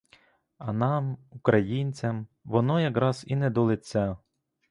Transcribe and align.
А 0.57 0.73
нам, 0.73 1.17
українцям, 1.29 2.27
воно 2.43 2.81
якраз 2.81 3.23
і 3.27 3.35
не 3.35 3.49
до 3.49 3.63
лиця. 3.63 4.17